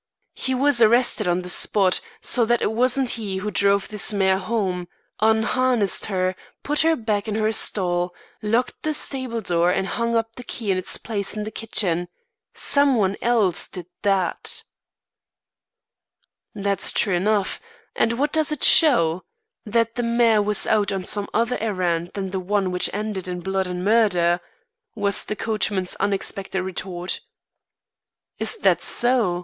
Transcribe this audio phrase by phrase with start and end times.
[0.33, 4.39] "He was arrested on the spot; so that it wasn't he who drove this mare
[4.39, 4.87] home,
[5.19, 10.33] unharnessed her, put her back in her stall, locked the stable door and hung up
[10.37, 12.07] the key in its place in the kitchen.
[12.55, 14.63] Somebody else did that."
[16.55, 17.61] "That's true enough,
[17.95, 19.23] and what does it show?
[19.67, 23.41] That the mare was out on some other errand than the one which ended in
[23.41, 24.39] blood and murder,"
[24.95, 27.19] was the coachman's unexpected retort.
[28.39, 29.39] "Is that so?"